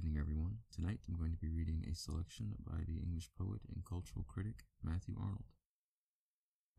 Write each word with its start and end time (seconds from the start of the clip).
Good 0.00 0.16
evening, 0.16 0.22
everyone. 0.22 0.56
Tonight 0.72 1.00
I'm 1.04 1.20
going 1.20 1.36
to 1.36 1.44
be 1.44 1.52
reading 1.52 1.84
a 1.84 1.94
selection 1.94 2.56
by 2.64 2.80
the 2.88 3.04
English 3.04 3.28
poet 3.36 3.60
and 3.68 3.84
cultural 3.84 4.24
critic 4.24 4.64
Matthew 4.80 5.12
Arnold. 5.20 5.52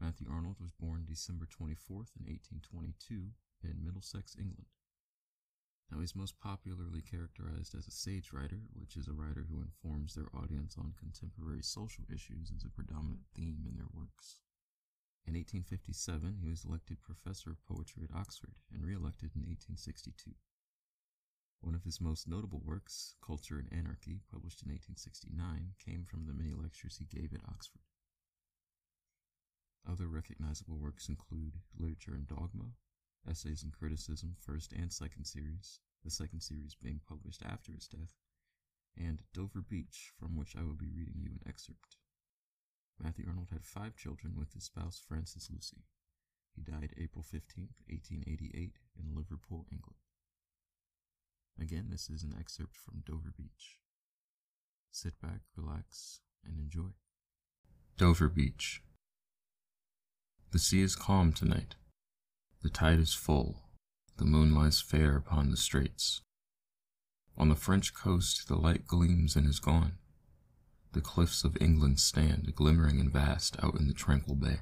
Matthew 0.01 0.25
Arnold 0.25 0.57
was 0.57 0.73
born 0.73 1.05
December 1.05 1.45
24th 1.45 2.17
in 2.17 2.25
1822 2.25 3.29
in 3.61 3.85
Middlesex, 3.85 4.33
England. 4.41 4.73
Now 5.91 6.01
he's 6.01 6.17
most 6.17 6.41
popularly 6.41 7.05
characterized 7.05 7.77
as 7.77 7.85
a 7.85 7.93
sage 7.93 8.33
writer, 8.33 8.65
which 8.73 8.97
is 8.97 9.05
a 9.05 9.13
writer 9.13 9.45
who 9.45 9.61
informs 9.61 10.17
their 10.17 10.33
audience 10.33 10.73
on 10.73 10.97
contemporary 10.97 11.61
social 11.61 12.09
issues 12.09 12.49
as 12.49 12.65
a 12.65 12.73
predominant 12.73 13.29
theme 13.37 13.69
in 13.69 13.77
their 13.77 13.91
works. 13.93 14.41
In 15.29 15.37
1857, 15.37 16.41
he 16.41 16.49
was 16.49 16.65
elected 16.65 17.05
professor 17.05 17.53
of 17.53 17.61
poetry 17.69 18.01
at 18.01 18.17
Oxford 18.17 18.57
and 18.73 18.81
re-elected 18.81 19.37
in 19.37 19.45
1862. 19.45 20.33
One 21.61 21.75
of 21.75 21.83
his 21.83 22.01
most 22.01 22.27
notable 22.27 22.59
works, 22.65 23.15
Culture 23.21 23.59
and 23.59 23.71
Anarchy, 23.71 24.21
published 24.31 24.63
in 24.63 24.71
1869, 24.71 25.75
came 25.77 26.05
from 26.05 26.25
the 26.25 26.33
many 26.33 26.53
lectures 26.53 26.97
he 26.97 27.05
gave 27.05 27.33
at 27.33 27.47
Oxford. 27.47 27.81
Other 29.87 30.07
recognizable 30.07 30.77
works 30.77 31.07
include 31.07 31.61
Literature 31.77 32.15
and 32.15 32.27
Dogma, 32.27 32.73
Essays 33.29 33.61
and 33.61 33.71
Criticism, 33.71 34.35
first 34.39 34.73
and 34.73 34.91
second 34.91 35.25
series, 35.25 35.79
the 36.03 36.09
second 36.09 36.41
series 36.41 36.73
being 36.73 36.99
published 37.07 37.43
after 37.43 37.71
his 37.71 37.87
death, 37.87 38.15
and 38.97 39.21
Dover 39.31 39.61
Beach, 39.61 40.11
from 40.19 40.35
which 40.35 40.55
I 40.55 40.63
will 40.63 40.75
be 40.75 40.89
reading 40.89 41.21
you 41.21 41.29
an 41.31 41.47
excerpt. 41.47 41.97
Matthew 42.99 43.25
Arnold 43.27 43.49
had 43.51 43.65
five 43.65 43.95
children 43.95 44.35
with 44.35 44.53
his 44.53 44.63
spouse 44.63 44.99
Frances 44.99 45.49
Lucy. 45.51 45.85
He 46.55 46.61
died 46.63 46.93
April 46.97 47.23
15, 47.23 47.69
1888, 47.87 48.79
in 48.99 49.15
Liverpool, 49.15 49.67
England. 49.71 50.00
Again, 51.61 51.89
this 51.91 52.09
is 52.09 52.23
an 52.23 52.33
excerpt 52.39 52.75
from 52.75 53.03
Dover 53.05 53.31
Beach. 53.37 53.77
Sit 54.89 55.13
back, 55.21 55.41
relax, 55.55 56.21
and 56.43 56.57
enjoy. 56.57 56.89
Dover 57.97 58.29
Beach. 58.29 58.81
The 60.51 60.57
sea 60.57 60.81
is 60.81 60.95
calm 60.95 61.31
tonight. 61.31 61.75
The 62.63 62.69
tide 62.69 62.99
is 62.99 63.13
full. 63.13 63.61
The 64.17 64.25
moon 64.25 64.55
lies 64.55 64.81
fair 64.81 65.15
upon 65.15 65.51
the 65.51 65.57
straits. 65.57 66.21
On 67.37 67.49
the 67.49 67.55
French 67.55 67.93
coast 67.93 68.47
the 68.47 68.55
light 68.55 68.87
gleams 68.87 69.35
and 69.35 69.47
is 69.47 69.59
gone. 69.59 69.93
The 70.93 71.01
cliffs 71.01 71.43
of 71.43 71.57
England 71.61 71.99
stand 71.99 72.55
glimmering 72.55 72.99
and 72.99 73.11
vast 73.11 73.63
out 73.63 73.79
in 73.79 73.87
the 73.87 73.93
tranquil 73.93 74.35
bay. 74.35 74.61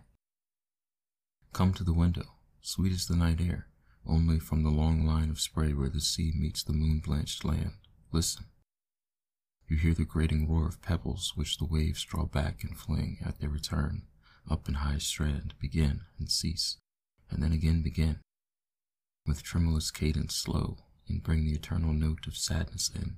Come 1.54 1.74
to 1.76 1.84
the 1.86 1.94
window, 1.94 2.26
sweet 2.62 2.92
as 2.92 3.08
the 3.08 3.16
night 3.16 3.40
air, 3.40 3.68
only 4.10 4.40
from 4.40 4.64
the 4.64 4.70
long 4.70 5.06
line 5.06 5.30
of 5.30 5.40
spray 5.40 5.72
where 5.74 5.90
the 5.90 6.02
sea 6.02 6.34
meets 6.36 6.64
the 6.64 6.74
moon-blanched 6.74 7.46
land. 7.46 7.74
Listen. 8.12 8.46
You 9.68 9.78
hear 9.78 9.94
the 9.94 10.04
grating 10.04 10.50
roar 10.50 10.68
of 10.68 10.82
pebbles 10.82 11.34
which 11.36 11.58
the 11.58 11.66
waves 11.66 12.04
draw 12.04 12.26
back 12.26 12.64
and 12.64 12.76
fling 12.76 13.20
at 13.24 13.40
their 13.40 13.50
return, 13.50 14.08
up 14.50 14.68
in 14.68 14.76
high 14.76 14.98
strand, 14.98 15.54
begin 15.62 16.02
and 16.18 16.32
cease, 16.32 16.78
and 17.30 17.44
then 17.44 17.52
again 17.52 17.84
begin, 17.84 18.18
with 19.28 19.44
tremulous 19.44 19.92
cadence 19.92 20.36
slow, 20.36 20.78
and 21.08 21.22
bring 21.22 21.46
the 21.46 21.54
eternal 21.54 21.94
note 21.94 22.26
of 22.26 22.36
sadness 22.36 22.90
in. 22.94 23.18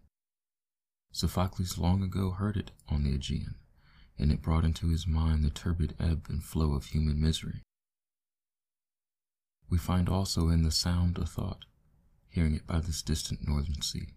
Sophocles 1.14 1.78
long 1.78 2.04
ago 2.04 2.32
heard 2.32 2.58
it 2.58 2.72
on 2.90 3.04
the 3.04 3.14
Aegean, 3.14 3.56
and 4.20 4.32
it 4.32 4.42
brought 4.42 4.66
into 4.66 4.90
his 4.90 5.08
mind 5.08 5.44
the 5.44 5.50
turbid 5.50 5.96
ebb 6.00 6.26
and 6.28 6.44
flow 6.44 6.74
of 6.74 6.88
human 6.88 7.22
misery. 7.22 7.62
We 9.72 9.78
find 9.78 10.10
also 10.10 10.50
in 10.50 10.64
the 10.64 10.72
sound 10.72 11.18
a 11.18 11.26
thought, 11.26 11.64
hearing 12.28 12.56
it 12.56 12.68
by 12.68 12.82
this 12.82 13.02
distant 13.02 13.48
northern 13.48 13.82
sea. 13.82 14.10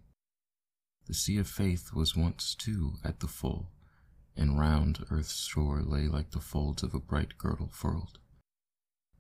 The 1.07 1.15
sea 1.15 1.39
of 1.39 1.47
faith 1.47 1.93
was 1.93 2.17
once 2.17 2.57
too 2.57 2.95
at 3.05 3.21
the 3.21 3.29
full, 3.29 3.71
and 4.37 4.59
round 4.59 5.07
earth's 5.13 5.47
shore 5.47 5.81
lay 5.81 6.09
like 6.09 6.33
the 6.33 6.41
folds 6.41 6.83
of 6.83 6.93
a 6.93 6.99
bright 6.99 7.39
girdle 7.39 7.69
furled. 7.69 8.19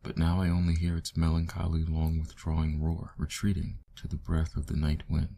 But 0.03 0.19
now 0.19 0.41
I 0.41 0.49
only 0.49 0.75
hear 0.75 0.97
its 0.97 1.17
melancholy 1.17 1.84
long 1.84 2.19
withdrawing 2.19 2.83
roar, 2.83 3.15
retreating 3.17 3.78
to 3.94 4.09
the 4.09 4.17
breath 4.17 4.56
of 4.56 4.67
the 4.67 4.77
night 4.77 5.05
wind, 5.09 5.37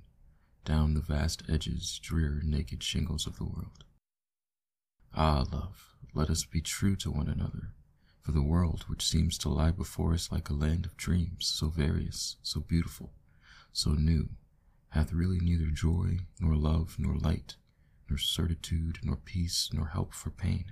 down 0.65 0.95
the 0.95 1.01
vast 1.01 1.43
edges, 1.47 1.99
drear, 2.03 2.41
naked 2.43 2.83
shingles 2.83 3.27
of 3.27 3.37
the 3.37 3.45
world. 3.45 3.85
Ah, 5.15 5.45
love, 5.53 5.95
let 6.15 6.31
us 6.31 6.47
be 6.47 6.63
true 6.63 6.97
to 6.97 7.11
one 7.11 7.29
another, 7.29 7.75
for 8.27 8.33
the 8.33 8.43
world 8.43 8.85
which 8.89 9.07
seems 9.07 9.39
to 9.39 9.49
lie 9.49 9.71
before 9.71 10.13
us 10.13 10.33
like 10.33 10.51
a 10.51 10.55
land 10.55 10.85
of 10.85 10.97
dreams, 10.97 11.47
so 11.47 11.69
various, 11.69 12.35
so 12.43 12.59
beautiful, 12.59 13.13
so 13.73 13.91
new, 13.91 14.31
hath 14.89 15.13
really 15.13 15.39
neither 15.39 15.67
joy, 15.67 16.19
nor 16.41 16.57
love, 16.57 16.97
nor 16.99 17.15
light, 17.15 17.55
nor 18.11 18.19
certitude, 18.19 18.99
nor 19.05 19.15
peace, 19.15 19.71
nor 19.73 19.87
help 19.87 20.13
for 20.13 20.31
pain. 20.31 20.65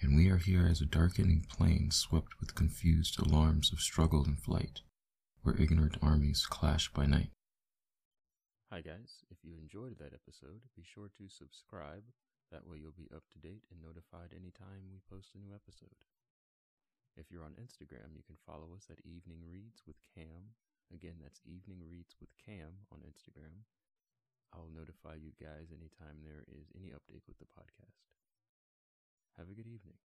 And 0.00 0.16
we 0.16 0.30
are 0.30 0.36
here 0.36 0.64
as 0.64 0.80
a 0.80 0.86
darkening 0.86 1.44
plain 1.48 1.90
swept 1.90 2.38
with 2.38 2.54
confused 2.54 3.18
alarms 3.18 3.72
of 3.72 3.80
struggle 3.80 4.24
and 4.24 4.38
flight, 4.38 4.82
where 5.42 5.60
ignorant 5.60 5.96
armies 6.00 6.46
clash 6.46 6.92
by 6.92 7.04
night. 7.04 7.30
Hi 8.70 8.80
guys, 8.80 9.24
if 9.28 9.38
you 9.42 9.56
enjoyed 9.60 9.98
that 9.98 10.14
episode, 10.14 10.60
be 10.76 10.84
sure 10.84 11.10
to 11.18 11.28
subscribe 11.28 12.04
that 12.52 12.68
way 12.68 12.76
you'll 12.76 12.92
be 12.92 13.08
up 13.16 13.24
to 13.32 13.40
date 13.40 13.64
and 13.72 13.80
notified 13.80 14.36
anytime 14.36 14.92
we 14.92 15.00
post 15.08 15.32
a 15.32 15.40
new 15.40 15.56
episode. 15.56 16.04
If 17.16 17.32
you're 17.32 17.48
on 17.48 17.56
Instagram, 17.56 18.12
you 18.12 18.22
can 18.24 18.36
follow 18.44 18.76
us 18.76 18.92
at 18.92 19.00
Evening 19.08 19.48
Reads 19.48 19.80
with 19.88 19.96
Cam. 20.12 20.52
Again, 20.92 21.16
that's 21.20 21.40
Evening 21.48 21.80
Reads 21.88 22.14
with 22.20 22.36
Cam 22.36 22.84
on 22.92 23.00
Instagram. 23.08 23.64
I'll 24.52 24.68
notify 24.68 25.16
you 25.16 25.32
guys 25.40 25.72
anytime 25.72 26.20
there 26.20 26.44
is 26.44 26.68
any 26.76 26.92
update 26.92 27.24
with 27.24 27.40
the 27.40 27.48
podcast. 27.48 28.12
Have 29.40 29.48
a 29.48 29.56
good 29.56 29.68
evening. 29.68 29.96